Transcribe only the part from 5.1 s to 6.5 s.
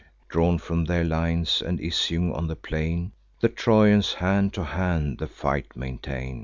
the fight maintain.